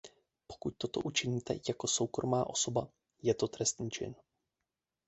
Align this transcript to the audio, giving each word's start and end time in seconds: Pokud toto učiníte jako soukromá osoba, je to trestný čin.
Pokud 0.47 0.73
toto 0.77 0.99
učiníte 0.99 1.59
jako 1.67 1.87
soukromá 1.87 2.47
osoba, 2.49 2.87
je 3.23 3.33
to 3.33 3.47
trestný 3.47 3.91
čin. 3.91 4.15